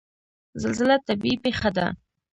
زلزله 0.61 0.95
طبیعي 1.07 1.37
پیښه 1.45 1.69
ده 1.77 1.85